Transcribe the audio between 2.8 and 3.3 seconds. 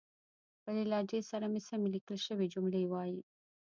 وايئ